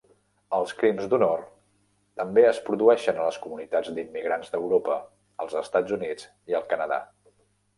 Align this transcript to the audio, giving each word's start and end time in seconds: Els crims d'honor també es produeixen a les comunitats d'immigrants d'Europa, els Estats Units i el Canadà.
Els 0.59 0.71
crims 0.77 1.03
d'honor 1.11 1.43
també 2.21 2.45
es 2.51 2.61
produeixen 2.69 3.19
a 3.19 3.27
les 3.27 3.37
comunitats 3.43 3.93
d'immigrants 3.99 4.55
d'Europa, 4.55 4.97
els 5.45 5.57
Estats 5.63 5.99
Units 5.99 6.27
i 6.55 6.59
el 6.63 6.67
Canadà. 6.75 6.99